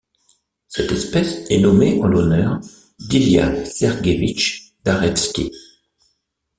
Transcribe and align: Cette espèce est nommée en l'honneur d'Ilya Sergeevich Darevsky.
Cette 0.67 0.91
espèce 0.93 1.45
est 1.51 1.59
nommée 1.59 2.01
en 2.01 2.07
l'honneur 2.07 2.59
d'Ilya 2.97 3.65
Sergeevich 3.65 4.73
Darevsky. 4.83 5.51